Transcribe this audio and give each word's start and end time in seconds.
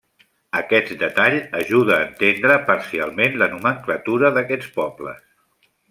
Aquest 0.59 0.93
detall 1.01 1.37
ajuda 1.59 1.93
a 1.97 2.07
entendre 2.07 2.57
parcialment 2.71 3.39
la 3.43 3.49
nomenclatura 3.55 4.33
d'aquests 4.39 4.77
pobles. 4.81 5.23